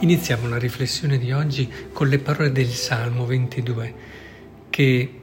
Iniziamo 0.00 0.48
la 0.48 0.58
riflessione 0.58 1.18
di 1.18 1.32
oggi 1.32 1.68
con 1.92 2.06
le 2.06 2.20
parole 2.20 2.52
del 2.52 2.68
Salmo 2.68 3.26
22 3.26 3.94
che 4.70 5.20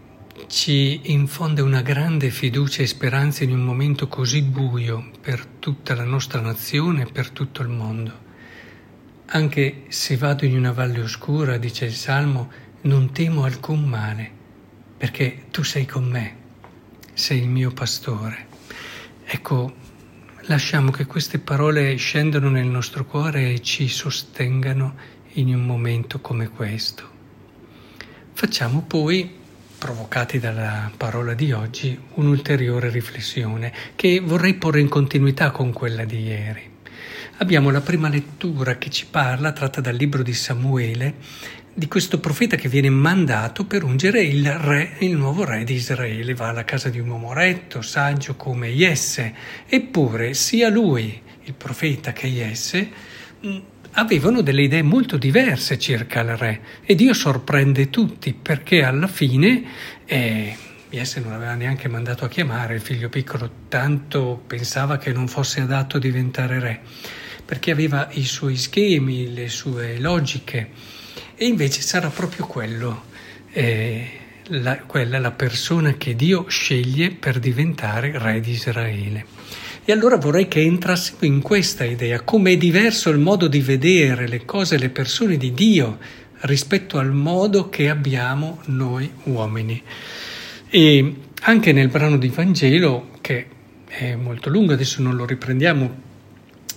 ci 0.48 1.14
infonde 1.14 1.62
una 1.62 1.82
grande 1.82 2.30
fiducia 2.30 2.82
e 2.82 2.88
speranza 2.88 3.46
in 3.46 3.54
un 3.54 3.62
momento 3.62 4.10
così 4.10 4.42
buio 4.42 5.12
per 5.22 5.46
tutta 5.46 5.96
la 5.96 6.04
nostra 6.04 6.42
nazione 6.42 7.04
e 7.04 7.06
per 7.10 7.30
tutto 7.30 7.62
il 7.62 7.70
mondo. 7.70 8.12
Anche 9.28 9.84
se 9.88 10.18
vado 10.18 10.44
in 10.44 10.58
una 10.58 10.74
valle 10.74 11.00
oscura, 11.00 11.56
dice 11.56 11.86
il 11.86 11.94
Salmo, 11.94 12.52
non 12.82 13.14
temo 13.14 13.46
alcun 13.46 13.82
male, 13.86 14.30
perché 14.98 15.44
tu 15.52 15.64
sei 15.64 15.86
con 15.86 16.04
me, 16.04 16.36
sei 17.14 17.40
il 17.40 17.48
mio 17.48 17.72
pastore. 17.72 18.48
Ecco, 19.24 19.74
lasciamo 20.48 20.92
che 20.92 21.06
queste 21.06 21.40
parole 21.40 21.96
scendano 21.96 22.50
nel 22.50 22.68
nostro 22.68 23.06
cuore 23.06 23.54
e 23.54 23.62
ci 23.62 23.88
sostengano 23.88 24.96
in 25.34 25.54
un 25.54 25.66
momento 25.66 26.20
come 26.20 26.50
questo. 26.50 27.14
Facciamo 28.34 28.84
poi, 28.84 29.30
provocati 29.78 30.40
dalla 30.40 30.92
parola 30.96 31.34
di 31.34 31.52
oggi, 31.52 31.98
un'ulteriore 32.16 32.90
riflessione 32.90 33.74
che 33.96 34.20
vorrei 34.20 34.56
porre 34.56 34.82
in 34.82 34.90
continuità 34.90 35.52
con 35.52 35.72
quella 35.72 36.06
di 36.06 36.22
ieri. 36.22 36.74
Abbiamo 37.38 37.70
la 37.70 37.82
prima 37.82 38.08
lettura 38.08 38.78
che 38.78 38.90
ci 38.90 39.08
parla, 39.08 39.52
tratta 39.52 39.82
dal 39.82 39.96
libro 39.96 40.22
di 40.22 40.34
Samuele, 40.34 41.16
di 41.78 41.90
questo 41.90 42.22
profeta 42.22 42.56
che 42.56 42.70
viene 42.70 42.90
mandato 42.90 43.66
per 43.66 43.84
ungere 43.84 44.22
il 44.24 44.50
re, 44.50 44.96
il 45.00 45.18
nuovo 45.18 45.44
re 45.44 45.66
di 45.66 45.74
Israele. 45.74 46.34
Va 46.34 46.48
alla 46.48 46.64
casa 46.64 46.88
di 46.88 47.00
un 47.00 47.10
uomo 47.10 47.34
retto, 47.34 47.82
saggio 47.82 48.36
come 48.36 48.70
Jesse. 48.70 49.34
Eppure 49.68 50.34
sia 50.36 50.70
lui, 50.70 51.22
il 51.44 51.54
profeta, 51.54 52.14
che 52.14 52.30
Jesse 52.30 52.90
mm, 53.46 53.58
avevano 53.92 54.40
delle 54.40 54.64
idee 54.64 54.84
molto 54.84 55.18
diverse 55.18 55.78
circa 55.78 56.22
il 56.22 56.38
re 56.38 56.62
e 56.86 56.96
Dio 56.96 57.14
sorprende 57.14 57.90
tutti 57.90 58.34
perché 58.34 58.82
alla 58.84 59.08
fine 59.08 59.64
eh, 60.06 60.56
Jesse 60.90 61.20
non 61.20 61.34
aveva 61.34 61.56
neanche 61.56 61.90
mandato 61.90 62.24
a 62.24 62.30
chiamare 62.30 62.76
il 62.76 62.82
figlio 62.82 63.10
piccolo, 63.10 63.52
tanto 63.68 64.42
pensava 64.48 64.98
che 64.98 65.12
non 65.12 65.28
fosse 65.28 65.60
adatto 65.60 65.98
a 65.98 66.00
diventare 66.00 66.60
re, 66.60 66.80
perché 67.44 67.72
aveva 67.72 68.08
i 68.12 68.24
suoi 68.24 68.56
schemi, 68.56 69.34
le 69.34 69.50
sue 69.50 70.00
logiche 70.00 70.94
e 71.36 71.46
invece 71.46 71.82
sarà 71.82 72.10
proprio 72.10 72.46
quello, 72.46 73.04
eh, 73.52 74.10
la, 74.48 74.78
quella 74.80 75.20
la 75.20 75.32
persona 75.32 75.94
che 75.94 76.16
Dio 76.16 76.46
sceglie 76.48 77.12
per 77.12 77.40
diventare 77.40 78.18
re 78.18 78.40
di 78.40 78.52
Israele. 78.52 79.26
E 79.84 79.92
allora 79.92 80.18
vorrei 80.18 80.48
che 80.48 80.62
entrassimo 80.62 81.20
in 81.22 81.42
questa 81.42 81.84
idea, 81.84 82.22
come 82.22 82.54
è 82.54 82.58
diverso 82.58 83.10
il 83.10 83.20
modo 83.20 83.48
di 83.48 83.60
vedere 83.60 84.28
le 84.28 84.44
cose 84.44 84.78
le 84.78 84.90
persone 84.90 85.38
di 85.38 85.54
Dio 85.54 86.00
rispetto 86.42 86.98
al 86.98 87.12
modo 87.12 87.70
che 87.70 87.90
abbiamo 87.90 88.62
noi 88.66 89.12
uomini. 89.24 89.82
E 90.70 91.16
anche 91.42 91.72
nel 91.72 91.90
brano 91.90 92.18
di 92.18 92.30
Vangelo, 92.30 93.10
che 93.22 93.48
è 93.86 94.16
molto 94.16 94.50
lungo, 94.50 94.74
adesso 94.74 95.02
non 95.02 95.16
lo 95.16 95.26
riprendiamo 95.26 96.04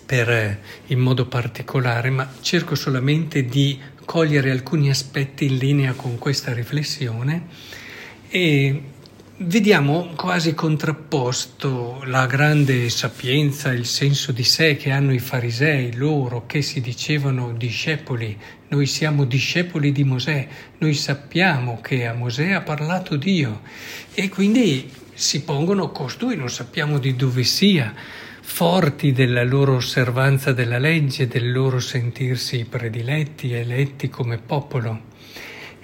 per, 0.04 0.30
eh, 0.30 0.58
in 0.88 0.98
modo 0.98 1.26
particolare, 1.26 2.10
ma 2.10 2.30
cerco 2.40 2.74
solamente 2.74 3.44
di 3.44 3.78
cogliere 4.08 4.50
alcuni 4.50 4.88
aspetti 4.88 5.44
in 5.44 5.58
linea 5.58 5.92
con 5.92 6.16
questa 6.16 6.54
riflessione 6.54 7.46
e 8.30 8.82
vediamo 9.36 10.14
quasi 10.16 10.54
contrapposto 10.54 12.02
la 12.06 12.24
grande 12.24 12.88
sapienza, 12.88 13.70
il 13.70 13.84
senso 13.84 14.32
di 14.32 14.44
sé 14.44 14.76
che 14.76 14.92
hanno 14.92 15.12
i 15.12 15.18
farisei, 15.18 15.94
loro 15.94 16.46
che 16.46 16.62
si 16.62 16.80
dicevano 16.80 17.52
discepoli. 17.52 18.34
Noi 18.68 18.86
siamo 18.86 19.26
discepoli 19.26 19.92
di 19.92 20.04
Mosè, 20.04 20.48
noi 20.78 20.94
sappiamo 20.94 21.82
che 21.82 22.06
a 22.06 22.14
Mosè 22.14 22.52
ha 22.52 22.62
parlato 22.62 23.14
Dio 23.16 23.60
e 24.14 24.30
quindi 24.30 24.90
si 25.12 25.42
pongono 25.42 25.90
costui, 25.90 26.34
non 26.34 26.48
sappiamo 26.48 26.98
di 26.98 27.14
dove 27.14 27.44
sia 27.44 27.92
forti 28.50 29.12
della 29.12 29.44
loro 29.44 29.76
osservanza 29.76 30.52
della 30.52 30.78
legge, 30.78 31.28
del 31.28 31.52
loro 31.52 31.78
sentirsi 31.78 32.64
prediletti, 32.68 33.52
eletti 33.52 34.08
come 34.08 34.38
popolo 34.38 35.02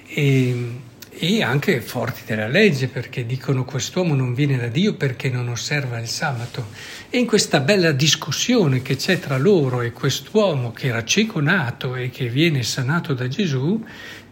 e, 0.08 0.70
e, 1.10 1.42
anche 1.42 1.80
forti 1.80 2.22
della 2.26 2.48
legge 2.48 2.88
perché 2.88 3.26
dicono 3.26 3.64
quest'uomo 3.64 4.14
non 4.14 4.34
viene 4.34 4.56
da 4.56 4.66
Dio 4.66 4.94
perché 4.94 5.28
non 5.28 5.48
osserva 5.48 6.00
il 6.00 6.08
sabato. 6.08 6.70
E 7.10 7.18
in 7.18 7.26
questa 7.26 7.60
bella 7.60 7.92
discussione 7.92 8.82
che 8.82 8.96
c'è 8.96 9.20
tra 9.20 9.36
loro 9.36 9.82
e 9.82 9.92
quest'uomo 9.92 10.72
che 10.72 10.88
era 10.88 11.04
cieco 11.04 11.40
nato 11.40 11.94
e 11.94 12.10
che 12.10 12.28
viene 12.28 12.64
sanato 12.64 13.14
da 13.14 13.28
Gesù, 13.28 13.84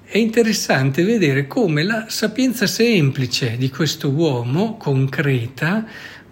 è 0.05 0.19
interessante 0.19 1.05
vedere 1.05 1.47
come 1.47 1.85
la 1.85 2.07
sapienza 2.09 2.67
semplice 2.67 3.57
di 3.57 3.69
questo 3.69 4.09
uomo, 4.09 4.77
concreta, 4.79 5.87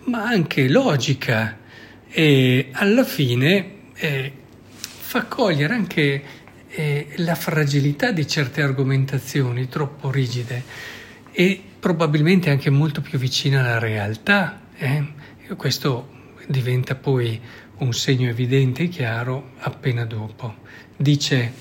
ma 0.05 0.25
anche 0.25 0.69
logica, 0.69 1.60
e 2.11 2.69
alla 2.73 3.05
fine 3.05 3.75
eh, 3.95 4.33
fa 4.73 5.25
cogliere 5.25 5.75
anche 5.75 6.23
eh, 6.69 7.09
la 7.17 7.35
fragilità 7.35 8.11
di 8.11 8.27
certe 8.27 8.63
argomentazioni 8.63 9.69
troppo 9.69 10.11
rigide 10.11 10.63
e 11.33 11.63
probabilmente 11.79 12.51
anche 12.51 12.71
molto 12.71 13.01
più 13.01 13.19
vicina 13.19 13.61
alla 13.61 13.79
realtà. 13.79 14.61
Eh? 14.77 15.19
questo 15.57 16.19
diventa 16.47 16.95
poi 16.95 17.41
un 17.79 17.93
segno 17.93 18.29
evidente 18.29 18.85
e 18.85 18.89
chiaro 18.89 19.53
appena 19.59 20.05
dopo. 20.05 20.57
Dice, 20.97 21.53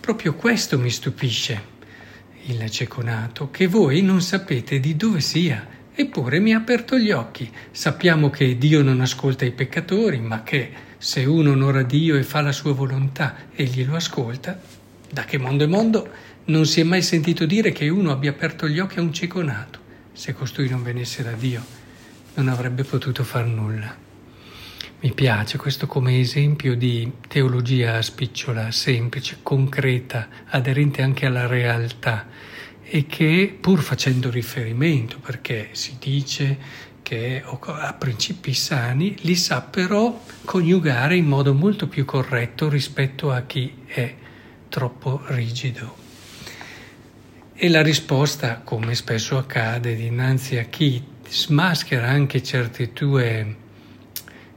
proprio 0.00 0.34
questo 0.34 0.78
mi 0.78 0.90
stupisce, 0.90 1.72
il 2.46 2.70
ceconato, 2.70 3.50
che 3.50 3.66
voi 3.66 4.02
non 4.02 4.20
sapete 4.20 4.80
di 4.80 4.96
dove 4.96 5.20
sia 5.20 5.66
Eppure 5.96 6.40
mi 6.40 6.52
ha 6.52 6.58
aperto 6.58 6.98
gli 6.98 7.12
occhi. 7.12 7.48
Sappiamo 7.70 8.28
che 8.28 8.58
Dio 8.58 8.82
non 8.82 9.00
ascolta 9.00 9.44
i 9.44 9.52
peccatori, 9.52 10.18
ma 10.18 10.42
che 10.42 10.72
se 10.98 11.24
uno 11.24 11.52
onora 11.52 11.84
Dio 11.84 12.16
e 12.16 12.24
fa 12.24 12.40
la 12.40 12.50
sua 12.50 12.72
volontà, 12.72 13.36
egli 13.54 13.86
lo 13.86 13.94
ascolta. 13.94 14.60
Da 15.08 15.24
che 15.24 15.38
mondo 15.38 15.62
è 15.62 15.68
mondo 15.68 16.08
non 16.46 16.66
si 16.66 16.80
è 16.80 16.82
mai 16.82 17.00
sentito 17.00 17.46
dire 17.46 17.70
che 17.70 17.88
uno 17.88 18.10
abbia 18.10 18.30
aperto 18.30 18.66
gli 18.66 18.80
occhi 18.80 18.98
a 18.98 19.02
un 19.02 19.12
cieco 19.12 19.40
nato. 19.40 19.78
Se 20.12 20.34
costui 20.34 20.68
non 20.68 20.82
venisse 20.82 21.22
da 21.22 21.30
Dio, 21.30 21.64
non 22.34 22.48
avrebbe 22.48 22.82
potuto 22.82 23.22
far 23.22 23.46
nulla. 23.46 23.96
Mi 24.98 25.12
piace 25.12 25.58
questo 25.58 25.86
come 25.86 26.18
esempio 26.18 26.74
di 26.74 27.08
teologia 27.28 28.02
spicciola, 28.02 28.72
semplice, 28.72 29.38
concreta, 29.42 30.26
aderente 30.46 31.02
anche 31.02 31.26
alla 31.26 31.46
realtà 31.46 32.26
e 32.84 33.06
che 33.06 33.56
pur 33.58 33.80
facendo 33.80 34.30
riferimento, 34.30 35.18
perché 35.18 35.70
si 35.72 35.96
dice 35.98 36.58
che 37.02 37.42
ha 37.44 37.92
principi 37.94 38.54
sani, 38.54 39.14
li 39.20 39.36
sa 39.36 39.60
però 39.60 40.22
coniugare 40.44 41.16
in 41.16 41.26
modo 41.26 41.52
molto 41.52 41.86
più 41.86 42.04
corretto 42.04 42.68
rispetto 42.68 43.30
a 43.30 43.42
chi 43.42 43.74
è 43.86 44.14
troppo 44.68 45.22
rigido. 45.26 46.02
E 47.54 47.68
la 47.68 47.82
risposta, 47.82 48.60
come 48.64 48.94
spesso 48.94 49.36
accade 49.36 49.94
dinanzi 49.94 50.56
a 50.56 50.64
chi 50.64 51.02
smaschera 51.28 52.08
anche 52.08 52.42
certe 52.42 52.92
tue, 52.92 53.56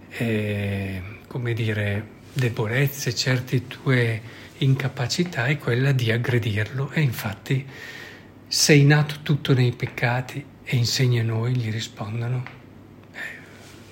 eh, 0.10 1.02
come 1.28 1.54
dire, 1.54 2.08
debolezze, 2.34 3.14
certe 3.14 3.68
tue 3.68 4.22
incapacità, 4.60 5.46
è 5.46 5.58
quella 5.58 5.92
di 5.92 6.12
aggredirlo 6.12 6.92
e 6.92 7.02
infatti 7.02 7.66
sei 8.50 8.86
nato 8.86 9.16
tutto 9.24 9.54
nei 9.54 9.74
peccati 9.74 10.44
e 10.64 10.78
insegna 10.78 11.22
a 11.22 11.26
noi, 11.26 11.54
gli 11.54 11.70
rispondono, 11.70 12.44
è 13.12 13.20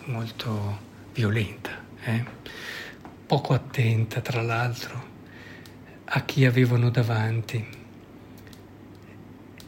molto 0.06 0.80
violenta, 1.14 1.72
eh? 2.06 2.24
poco 3.26 3.54
attenta 3.54 4.22
tra 4.22 4.42
l'altro 4.42 5.14
a 6.06 6.24
chi 6.24 6.46
avevano 6.46 6.90
davanti. 6.90 7.66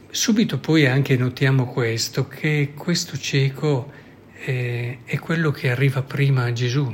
Subito 0.08 0.58
poi 0.58 0.86
anche 0.86 1.18
notiamo 1.18 1.66
questo, 1.66 2.26
che 2.26 2.72
questo 2.74 3.18
cieco 3.18 3.92
eh, 4.44 5.00
è 5.04 5.18
quello 5.18 5.50
che 5.50 5.70
arriva 5.70 6.02
prima 6.02 6.44
a 6.44 6.52
Gesù. 6.52 6.90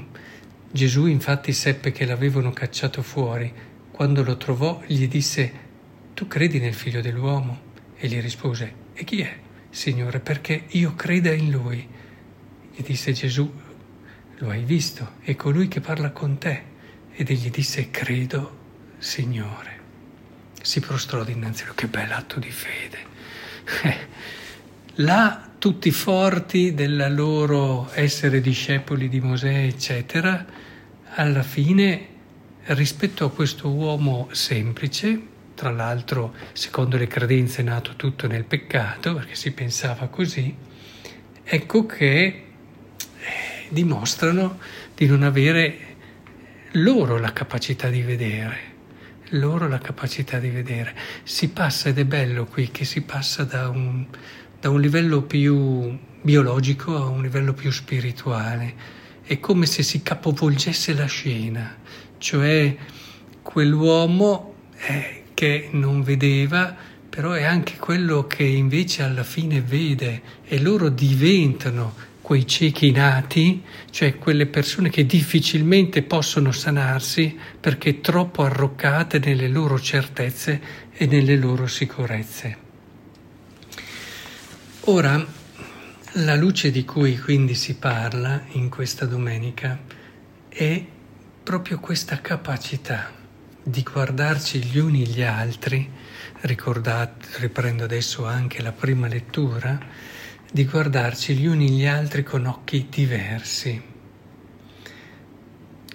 Gesù 0.69 1.06
infatti 1.06 1.52
seppe 1.52 1.93
che 1.93 2.06
l'avevano 2.06 2.52
cacciato 2.52 3.02
fuori. 3.02 3.52
Quando 3.93 4.25
lo 4.25 4.37
trovò 4.37 4.82
gli 4.85 5.06
disse, 5.06 5.52
tu 6.12 6.26
credi 6.26 6.58
nel 6.58 6.75
figlio 6.75 7.00
dell'uomo? 7.00 7.63
E 8.05 8.06
gli 8.06 8.21
rispose, 8.21 8.75
e 8.93 9.03
chi 9.03 9.23
è, 9.23 9.35
Signore, 9.71 10.21
perché 10.21 10.65
io 10.73 10.95
creda 10.95 11.33
in 11.33 11.51
lui? 11.51 11.89
Gli 12.75 12.83
disse 12.83 13.15
Gesù, 13.15 13.51
lo 14.37 14.51
hai 14.51 14.62
visto, 14.62 15.12
è 15.23 15.35
colui 15.37 15.69
che 15.69 15.81
parla 15.81 16.11
con 16.11 16.37
te. 16.37 16.65
Ed 17.15 17.31
egli 17.31 17.49
disse, 17.49 17.91
credo, 17.91 18.59
Signore. 18.99 19.81
Si 20.61 20.81
prostrò 20.81 21.25
dinanzi 21.25 21.62
a 21.62 21.67
lui, 21.69 21.77
che 21.77 21.87
bel 21.87 22.12
atto 22.12 22.39
di 22.39 22.51
fede. 22.51 22.99
Eh, 23.85 23.97
là 24.97 25.53
tutti 25.57 25.91
forti 25.91 26.75
del 26.75 27.07
loro 27.09 27.89
essere 27.95 28.43
discepoli 28.43 29.09
di 29.09 29.21
Mosè, 29.21 29.65
eccetera, 29.65 30.45
alla 31.15 31.43
fine 31.43 32.09
rispetto 32.65 33.25
a 33.25 33.31
questo 33.31 33.71
uomo 33.71 34.29
semplice, 34.33 35.33
tra 35.64 35.72
l'altro 35.72 36.34
secondo 36.52 36.99
le 36.99 37.06
credenze 37.06 37.62
è 37.62 37.64
nato 37.64 37.94
tutto 37.96 38.26
nel 38.26 38.44
peccato, 38.44 39.14
perché 39.14 39.34
si 39.34 39.50
pensava 39.52 40.08
così, 40.08 40.55
ecco 41.43 41.87
che 41.87 42.05
eh, 42.05 42.44
dimostrano 43.70 44.58
di 44.94 45.06
non 45.06 45.22
avere 45.22 45.96
loro 46.72 47.16
la 47.16 47.32
capacità 47.32 47.88
di 47.88 48.02
vedere 48.02 48.72
loro 49.31 49.66
la 49.66 49.78
capacità 49.78 50.38
di 50.38 50.50
vedere. 50.50 50.94
Si 51.25 51.49
passa, 51.49 51.88
ed 51.88 51.99
è 51.99 52.05
bello 52.05 52.44
qui, 52.44 52.70
che 52.70 52.84
si 52.84 53.00
passa 53.00 53.43
da 53.43 53.69
un, 53.69 54.06
da 54.61 54.69
un 54.69 54.81
livello 54.81 55.22
più 55.22 55.99
biologico 56.20 56.94
a 56.94 57.06
un 57.06 57.22
livello 57.22 57.55
più 57.55 57.72
spirituale. 57.72 58.75
È 59.25 59.40
come 59.40 59.64
se 59.64 59.82
si 59.82 60.02
capovolgesse 60.02 60.93
la 60.93 61.06
scena, 61.06 61.75
cioè 62.19 62.76
quell'uomo 63.43 64.55
eh, 64.87 65.24
che 65.35 65.69
non 65.73 66.03
vedeva, 66.03 66.75
però 67.09 67.33
è 67.33 67.45
anche 67.45 67.77
quello 67.77 68.27
che 68.27 68.45
invece 68.45 69.03
alla 69.03 69.25
fine 69.25 69.61
vede 69.61 70.23
e 70.45 70.61
loro 70.61 70.89
diventano 70.89 71.95
quei 72.21 72.47
ciechi 72.47 72.91
nati, 72.91 73.63
cioè 73.91 74.17
quelle 74.17 74.47
persone 74.47 74.89
che 74.89 75.05
difficilmente 75.05 76.03
possono 76.03 76.53
sanarsi 76.53 77.39
perché 77.61 78.01
troppo 78.01 78.43
arroccate 78.43 79.19
nelle 79.19 79.49
loro 79.49 79.79
certezze 79.79 80.61
e 80.93 81.07
nelle 81.07 81.37
loro 81.37 81.67
sicurezze. 81.67 82.57
Ora, 84.87 85.25
la 86.13 86.35
luce 86.35 86.71
di 86.71 86.85
cui 86.85 87.19
quindi 87.19 87.55
si 87.55 87.77
parla 87.77 88.43
in 88.53 88.69
questa 88.71 89.05
domenica 89.05 89.79
è 90.49 90.85
proprio 91.43 91.79
questa 91.79 92.21
capacità 92.21 93.23
di 93.66 93.82
guardarci 93.82 94.62
gli 94.62 94.78
uni 94.78 95.06
gli 95.06 95.22
altri, 95.22 95.90
ricordate, 96.43 97.38
riprendo 97.38 97.84
adesso 97.84 98.26
anche 98.26 98.61
la 98.61 98.72
prima 98.72 99.08
lettura, 99.08 99.81
di 100.52 100.66
guardarci 100.66 101.34
gli 101.34 101.46
uni 101.46 101.70
gli 101.70 101.87
altri 101.87 102.22
con 102.22 102.44
occhi 102.44 102.87
diversi. 102.90 103.82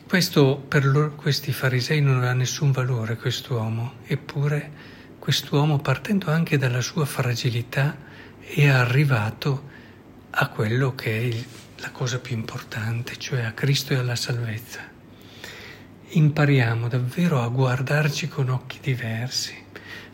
Questo 0.07 0.57
per 0.57 0.85
loro, 0.85 1.13
questi 1.13 1.51
farisei 1.51 2.01
non 2.01 2.17
aveva 2.17 2.33
nessun 2.33 2.71
valore, 2.71 3.15
quest'uomo, 3.15 3.93
eppure 4.05 4.71
quest'uomo, 5.19 5.77
partendo 5.77 6.31
anche 6.31 6.57
dalla 6.57 6.81
sua 6.81 7.05
fragilità, 7.05 7.95
è 8.39 8.65
arrivato 8.65 9.69
a 10.31 10.47
quello 10.47 10.95
che 10.95 11.15
è 11.15 11.21
il, 11.21 11.45
la 11.81 11.91
cosa 11.91 12.17
più 12.17 12.35
importante, 12.35 13.17
cioè 13.17 13.41
a 13.41 13.51
Cristo 13.51 13.93
e 13.93 13.97
alla 13.97 14.15
salvezza. 14.15 14.97
Impariamo 16.11 16.87
davvero 16.87 17.39
a 17.39 17.47
guardarci 17.49 18.27
con 18.27 18.49
occhi 18.49 18.79
diversi, 18.81 19.53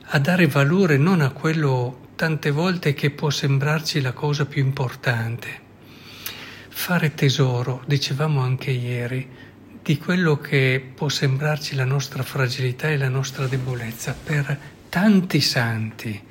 a 0.07 0.19
dare 0.19 0.45
valore 0.45 0.97
non 0.97 1.21
a 1.21 1.29
quello 1.29 2.09
tante 2.15 2.51
volte 2.51 2.93
che 2.93 3.11
può 3.11 3.29
sembrarci 3.29 4.01
la 4.01 4.11
cosa 4.11 4.45
più 4.45 4.61
importante. 4.61 5.47
Fare 6.67 7.13
tesoro, 7.13 7.81
dicevamo 7.87 8.41
anche 8.41 8.71
ieri, 8.71 9.25
di 9.81 9.97
quello 9.97 10.37
che 10.37 10.85
può 10.93 11.07
sembrarci 11.07 11.75
la 11.75 11.85
nostra 11.85 12.23
fragilità 12.23 12.89
e 12.89 12.97
la 12.97 13.07
nostra 13.07 13.47
debolezza 13.47 14.13
per 14.21 14.59
tanti 14.89 15.39
santi 15.39 16.21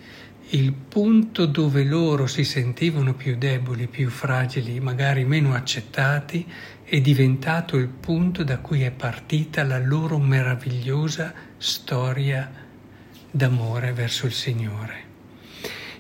il 0.55 0.73
punto 0.73 1.47
dove 1.47 1.85
loro 1.85 2.27
si 2.27 2.45
sentivano 2.45 3.15
più 3.15 3.37
deboli, 3.37 3.89
più 3.89 4.09
fragili, 4.09 4.79
magari 4.79 5.25
meno 5.25 5.55
accettati, 5.55 6.47
è 6.95 7.01
diventato 7.01 7.77
il 7.77 7.89
punto 7.89 8.45
da 8.45 8.59
cui 8.59 8.83
è 8.83 8.93
partita 8.93 9.65
la 9.65 9.81
loro 9.81 10.17
meravigliosa 10.17 11.35
storia 11.57 12.49
d'amore 13.33 13.93
verso 13.93 14.27
il 14.27 14.33
Signore. 14.33 15.03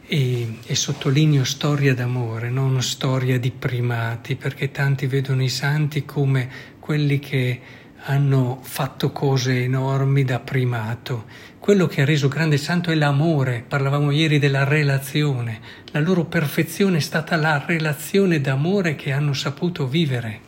E, 0.06 0.58
e, 0.64 0.74
sottolineo 0.76 1.42
storia 1.42 1.96
d'amore, 1.96 2.48
non 2.48 2.80
storia 2.80 3.40
di 3.40 3.50
primati, 3.50 4.36
perché 4.36 4.70
tanti 4.70 5.08
vedono 5.08 5.42
i 5.42 5.48
santi 5.48 6.04
come 6.04 6.48
quelli 6.78 7.18
che 7.18 7.60
hanno 8.04 8.60
fatto 8.62 9.10
cose 9.10 9.64
enormi 9.64 10.22
da 10.22 10.38
primato. 10.38 11.24
Quello 11.58 11.88
che 11.88 12.02
ha 12.02 12.04
reso 12.04 12.28
grande 12.28 12.56
santo 12.56 12.92
è 12.92 12.94
l'amore, 12.94 13.64
parlavamo 13.66 14.12
ieri 14.12 14.38
della 14.38 14.62
relazione, 14.62 15.60
la 15.90 15.98
loro 15.98 16.26
perfezione 16.26 16.98
è 16.98 17.00
stata 17.00 17.34
la 17.34 17.64
relazione 17.66 18.40
d'amore 18.40 18.94
che 18.94 19.10
hanno 19.10 19.32
saputo 19.32 19.88
vivere. 19.88 20.43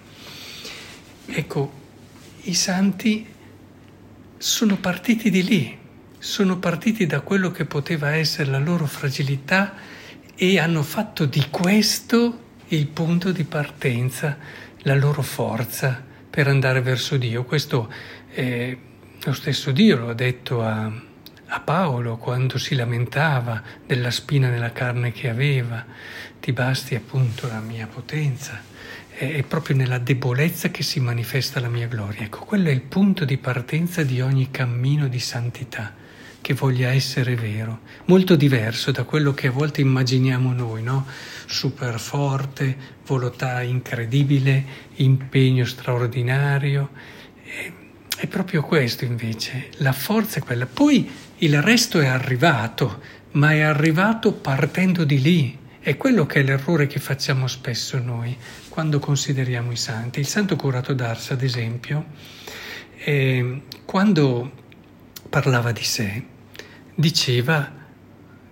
Ecco, 1.39 1.71
i 2.45 2.55
santi 2.55 3.27
sono 4.39 4.77
partiti 4.79 5.29
di 5.29 5.45
lì, 5.45 5.79
sono 6.17 6.59
partiti 6.59 7.05
da 7.05 7.21
quello 7.21 7.51
che 7.51 7.67
poteva 7.67 8.15
essere 8.15 8.51
la 8.51 8.59
loro 8.59 8.87
fragilità 8.87 9.75
e 10.35 10.59
hanno 10.59 10.83
fatto 10.83 11.27
di 11.27 11.45
questo 11.51 12.45
il 12.69 12.87
punto 12.87 13.33
di 13.33 13.45
partenza, 13.45 14.39
la 14.79 14.95
loro 14.95 15.21
forza 15.21 16.03
per 16.31 16.49
andare 16.49 16.81
verso 16.81 17.19
Dio. 17.19 17.45
Questo 17.45 17.93
eh, 18.31 18.79
lo 19.23 19.33
stesso 19.35 19.73
Dio 19.73 19.99
lo 19.99 20.09
ha 20.09 20.15
detto 20.15 20.63
a, 20.63 20.91
a 21.49 21.61
Paolo 21.61 22.17
quando 22.17 22.57
si 22.57 22.75
lamentava 22.75 23.63
della 23.85 24.11
spina 24.11 24.49
nella 24.49 24.73
carne 24.73 25.13
che 25.13 25.29
aveva. 25.29 25.85
Ti 26.41 26.53
basti 26.55 26.95
appunto 26.95 27.47
la 27.47 27.61
mia 27.61 27.87
potenza. 27.87 28.76
È 29.19 29.43
proprio 29.45 29.75
nella 29.77 29.97
debolezza 29.97 30.69
che 30.71 30.83
si 30.83 31.01
manifesta 31.01 31.59
la 31.59 31.71
mia 31.71 31.87
gloria. 31.87 32.25
Ecco, 32.25 32.41
quello 32.45 32.69
è 32.69 32.73
il 32.73 32.83
punto 32.83 33.25
di 33.25 33.39
partenza 33.39 34.03
di 34.03 34.21
ogni 34.21 34.51
cammino 34.51 35.09
di 35.09 35.19
santità 35.21 35.95
che 36.43 36.53
voglia 36.53 36.91
essere 36.91 37.35
vero, 37.35 37.81
molto 38.05 38.37
diverso 38.37 38.91
da 38.91 39.05
quello 39.05 39.33
che 39.33 39.47
a 39.47 39.51
volte 39.51 39.81
immaginiamo 39.81 40.53
noi, 40.53 40.83
no? 40.83 41.07
Super 41.47 41.99
forte, 41.99 42.77
volontà 43.07 43.63
incredibile, 43.63 44.65
impegno 44.97 45.65
straordinario. 45.65 46.91
È 48.19 48.27
proprio 48.27 48.63
questo 48.63 49.07
invece, 49.07 49.71
la 49.79 49.93
forza 49.93 50.41
è 50.41 50.43
quella. 50.43 50.67
Poi 50.67 51.11
il 51.39 51.63
resto 51.63 52.01
è 52.01 52.07
arrivato, 52.07 53.01
ma 53.33 53.53
è 53.53 53.61
arrivato 53.61 54.33
partendo 54.33 55.05
di 55.05 55.23
lì. 55.23 55.59
È 55.87 55.97
quello 55.97 56.27
che 56.27 56.41
è 56.41 56.43
l'errore 56.43 56.89
che 56.89 56.99
facciamo 56.99 57.47
spesso 57.47 58.01
noi 58.01 58.37
quando 58.69 58.99
consideriamo 58.99 59.71
i 59.71 59.77
santi. 59.77 60.19
Il 60.19 60.27
santo 60.27 60.57
curato 60.57 60.95
d'Ars, 60.95 61.31
ad 61.31 61.45
esempio, 61.45 62.07
eh, 63.05 63.63
quando 63.85 64.51
parlava 65.31 65.71
di 65.71 65.85
sé, 65.85 66.25
diceva 66.93 67.73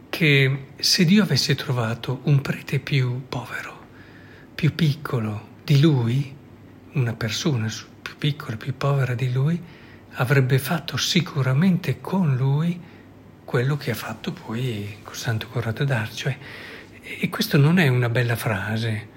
che 0.08 0.66
se 0.76 1.04
Dio 1.04 1.24
avesse 1.24 1.56
trovato 1.56 2.20
un 2.26 2.40
prete 2.40 2.78
più 2.78 3.24
povero, 3.28 3.84
più 4.54 4.72
piccolo 4.72 5.48
di 5.64 5.80
lui, 5.80 6.32
una 6.92 7.14
persona 7.14 7.66
più 8.00 8.16
piccola, 8.16 8.56
più 8.56 8.76
povera 8.76 9.14
di 9.14 9.32
lui, 9.32 9.60
avrebbe 10.12 10.60
fatto 10.60 10.96
sicuramente 10.96 12.00
con 12.00 12.36
lui 12.36 12.80
quello 13.44 13.76
che 13.76 13.90
ha 13.90 13.96
fatto 13.96 14.30
poi 14.30 14.98
con 15.02 15.16
Santo 15.16 15.48
Corrado 15.48 15.82
d'Ar. 15.82 16.10
E 17.06 17.28
questo 17.28 17.58
non 17.58 17.78
è 17.78 17.86
una 17.88 18.08
bella 18.08 18.34
frase, 18.34 19.08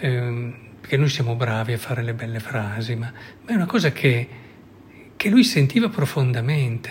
ehm, 0.00 0.54
perché 0.78 0.98
noi 0.98 1.08
siamo 1.08 1.36
bravi 1.36 1.72
a 1.72 1.78
fare 1.78 2.02
le 2.02 2.12
belle 2.12 2.38
frasi, 2.38 2.94
ma, 2.96 3.10
ma 3.10 3.50
è 3.50 3.54
una 3.54 3.64
cosa 3.64 3.92
che, 3.92 4.28
che 5.16 5.28
lui 5.30 5.42
sentiva 5.42 5.88
profondamente. 5.88 6.90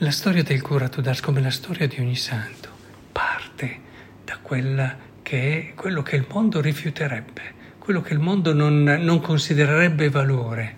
La 0.00 0.10
storia 0.10 0.42
del 0.42 0.60
curato 0.60 1.00
d'Ars, 1.00 1.20
come 1.20 1.40
la 1.40 1.50
storia 1.50 1.86
di 1.86 1.98
ogni 1.98 2.14
santo, 2.14 2.68
parte 3.10 3.78
da 4.22 4.36
quella 4.42 4.94
che 5.22 5.70
è 5.70 5.74
quello 5.74 6.02
che 6.02 6.16
il 6.16 6.26
mondo 6.30 6.60
rifiuterebbe, 6.60 7.54
quello 7.78 8.02
che 8.02 8.12
il 8.12 8.18
mondo 8.18 8.52
non, 8.52 8.82
non 8.82 9.20
considererebbe 9.20 10.10
valore. 10.10 10.76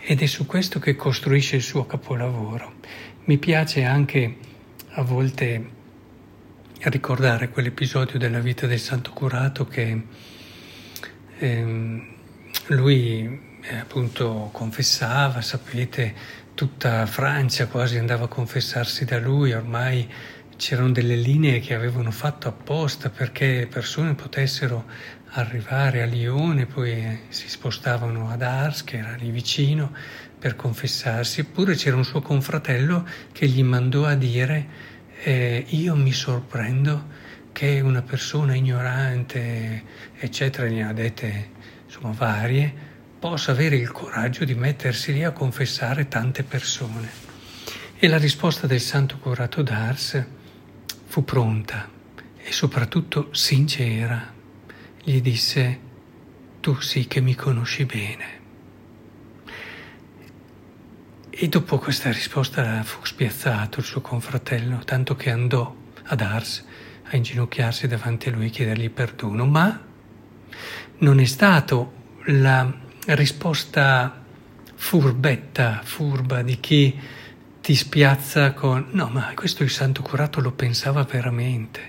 Ed 0.00 0.20
è 0.20 0.26
su 0.26 0.46
questo 0.46 0.80
che 0.80 0.96
costruisce 0.96 1.54
il 1.54 1.62
suo 1.62 1.86
capolavoro. 1.86 2.74
Mi 3.26 3.38
piace 3.38 3.84
anche 3.84 4.36
a 4.94 5.02
volte 5.02 5.74
ricordare 6.82 7.48
quell'episodio 7.48 8.18
della 8.18 8.38
vita 8.38 8.66
del 8.66 8.78
santo 8.78 9.10
curato 9.12 9.66
che 9.66 10.02
ehm, 11.38 12.14
lui 12.68 13.40
eh, 13.62 13.76
appunto 13.76 14.50
confessava, 14.52 15.40
sapete, 15.40 16.14
tutta 16.54 17.04
Francia 17.06 17.66
quasi 17.66 17.98
andava 17.98 18.24
a 18.24 18.28
confessarsi 18.28 19.04
da 19.04 19.18
lui, 19.18 19.52
ormai 19.52 20.08
c'erano 20.56 20.90
delle 20.90 21.16
linee 21.16 21.60
che 21.60 21.74
avevano 21.74 22.10
fatto 22.10 22.48
apposta 22.48 23.10
perché 23.10 23.68
persone 23.70 24.14
potessero 24.14 24.86
arrivare 25.32 26.02
a 26.02 26.06
Lione, 26.06 26.66
poi 26.66 27.20
si 27.28 27.48
spostavano 27.48 28.30
ad 28.30 28.42
Ars, 28.42 28.84
che 28.84 28.96
era 28.98 29.14
lì 29.16 29.30
vicino, 29.30 29.92
per 30.38 30.56
confessarsi, 30.56 31.40
eppure 31.40 31.74
c'era 31.74 31.96
un 31.96 32.04
suo 32.04 32.20
confratello 32.20 33.06
che 33.32 33.46
gli 33.46 33.62
mandò 33.62 34.04
a 34.04 34.14
dire 34.14 34.94
eh, 35.22 35.64
io 35.68 35.94
mi 35.96 36.12
sorprendo 36.12 37.14
che 37.52 37.80
una 37.80 38.02
persona 38.02 38.54
ignorante, 38.54 39.82
eccetera, 40.18 40.68
ne 40.68 40.86
ha 40.86 40.92
dette 40.92 41.50
insomma 41.86 42.12
varie, 42.12 42.72
possa 43.18 43.52
avere 43.52 43.76
il 43.76 43.90
coraggio 43.92 44.44
di 44.44 44.54
mettersi 44.54 45.12
lì 45.12 45.24
a 45.24 45.32
confessare 45.32 46.08
tante 46.08 46.42
persone. 46.42 47.08
E 47.98 48.08
la 48.08 48.18
risposta 48.18 48.66
del 48.66 48.80
santo 48.80 49.16
curato 49.18 49.62
d'Ars 49.62 50.24
fu 51.06 51.24
pronta 51.24 51.88
e 52.36 52.52
soprattutto 52.52 53.28
sincera. 53.32 54.34
Gli 55.02 55.20
disse, 55.22 55.80
tu 56.60 56.78
sì 56.80 57.06
che 57.06 57.20
mi 57.20 57.34
conosci 57.34 57.86
bene. 57.86 58.35
E 61.38 61.48
dopo 61.48 61.76
questa 61.76 62.10
risposta 62.10 62.82
fu 62.82 63.04
spiazzato 63.04 63.80
il 63.80 63.84
suo 63.84 64.00
confratello, 64.00 64.78
tanto 64.86 65.16
che 65.16 65.30
andò 65.30 65.76
ad 66.04 66.22
Ars 66.22 66.64
a 67.02 67.14
inginocchiarsi 67.14 67.86
davanti 67.86 68.30
a 68.30 68.32
lui 68.32 68.46
e 68.46 68.48
chiedergli 68.48 68.88
perdono, 68.88 69.44
ma 69.44 69.78
non 70.96 71.20
è 71.20 71.24
stato 71.26 71.92
la 72.28 72.72
risposta 73.08 74.24
furbetta, 74.74 75.82
furba 75.84 76.40
di 76.40 76.58
chi 76.58 76.98
ti 77.60 77.74
spiazza 77.74 78.54
con 78.54 78.86
no, 78.92 79.08
ma 79.08 79.30
questo 79.34 79.62
il 79.62 79.68
santo 79.68 80.00
curato 80.00 80.40
lo 80.40 80.52
pensava 80.52 81.02
veramente. 81.02 81.80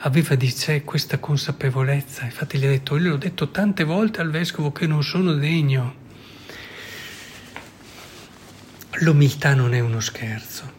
Aveva 0.00 0.34
di 0.34 0.50
sé 0.50 0.82
questa 0.84 1.18
consapevolezza, 1.18 2.24
infatti 2.24 2.58
gli 2.58 2.66
ha 2.66 2.68
detto, 2.68 2.98
io 2.98 3.08
l'ho 3.08 3.16
detto 3.16 3.48
tante 3.48 3.84
volte 3.84 4.20
al 4.20 4.30
vescovo 4.30 4.70
che 4.70 4.86
non 4.86 5.02
sono 5.02 5.32
degno. 5.32 6.00
L'umiltà 9.02 9.52
non 9.52 9.74
è 9.74 9.80
uno 9.80 9.98
scherzo. 9.98 10.70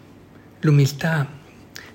L'umiltà 0.62 1.28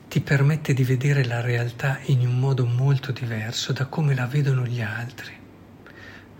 ti 0.09 0.21
permette 0.21 0.75
di 0.75 0.85
vedere 0.85 1.25
la 1.25 1.41
realtà 1.41 2.01
in 2.05 2.21
un 2.21 2.39
modo 2.39 2.67
molto 2.67 3.13
diverso 3.13 3.73
da 3.73 3.87
come 3.87 4.15
la 4.15 4.27
vedono 4.27 4.67
gli 4.67 4.83
altri. 4.83 5.33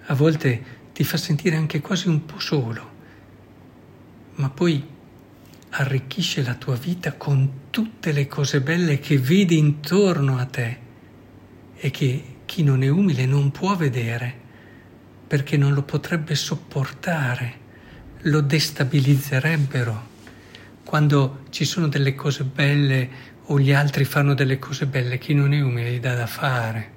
A 0.09 0.15
volte 0.15 0.63
ti 0.93 1.05
fa 1.05 1.17
sentire 1.17 1.57
anche 1.57 1.81
quasi 1.81 2.09
un 2.09 2.27
po' 2.27 2.39
solo, 2.39 2.91
ma 4.35 4.51
poi 4.51 4.87
arricchisce 5.71 6.43
la 6.43 6.55
tua 6.55 6.77
vita 6.77 7.15
con 7.15 7.71
tutte 7.71 8.13
le 8.13 8.27
cose 8.27 8.61
belle 8.61 8.99
che 8.99 9.17
vedi 9.17 9.57
intorno 9.57 10.37
a 10.37 10.45
te 10.45 10.79
e 11.75 11.91
che 11.91 12.37
chi 12.45 12.63
non 12.63 12.83
è 12.83 12.89
umile 12.89 13.25
non 13.25 13.51
può 13.51 13.75
vedere 13.75 14.39
perché 15.27 15.57
non 15.57 15.73
lo 15.73 15.83
potrebbe 15.83 16.35
sopportare, 16.35 17.67
lo 18.23 18.41
destabilizzerebbero. 18.41 20.07
Quando 20.85 21.45
ci 21.51 21.65
sono 21.65 21.89
delle 21.89 22.15
cose 22.15 22.45
belle 22.45 23.37
o 23.45 23.59
gli 23.59 23.73
altri 23.73 24.05
fanno 24.05 24.35
delle 24.35 24.59
cose 24.59 24.87
belle, 24.87 25.19
chi 25.19 25.35
non 25.35 25.53
è 25.53 25.61
umile 25.61 25.93
gli 25.93 26.01
dà 26.01 26.15
da 26.15 26.27
fare. 26.27 26.97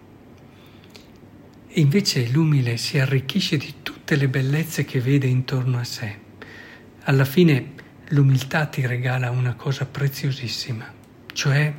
E 1.68 1.80
invece 1.80 2.28
l'umile 2.30 2.78
si 2.78 3.00
arricchisce 3.00 3.58
di 3.58 3.76
tutte 3.82 4.16
le 4.16 4.28
bellezze 4.28 4.84
che 4.84 5.00
vede 5.00 5.28
intorno 5.28 5.78
a 5.78 5.84
sé. 5.84 6.20
Alla 7.04 7.26
fine 7.26 7.74
l'umiltà 8.10 8.66
ti 8.66 8.86
regala 8.86 9.30
una 9.30 9.56
cosa 9.56 9.86
preziosissima, 9.86 10.92
cioè 11.34 11.74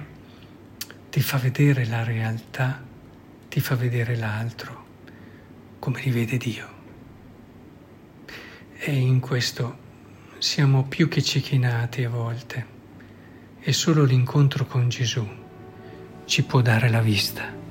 ti 1.10 1.20
fa 1.20 1.36
vedere 1.36 1.84
la 1.86 2.04
realtà, 2.04 2.82
ti 3.48 3.60
fa 3.60 3.74
vedere 3.74 4.16
l'altro, 4.16 4.86
come 5.78 6.00
li 6.00 6.10
vede 6.10 6.38
Dio. 6.38 6.81
E 8.84 8.92
in 8.92 9.20
questo 9.20 9.78
siamo 10.38 10.82
più 10.82 11.06
che 11.06 11.22
cecchinati 11.22 12.02
a 12.02 12.08
volte 12.08 12.66
e 13.60 13.72
solo 13.72 14.02
l'incontro 14.02 14.66
con 14.66 14.88
Gesù 14.88 15.24
ci 16.24 16.42
può 16.42 16.62
dare 16.62 16.90
la 16.90 17.00
vista. 17.00 17.61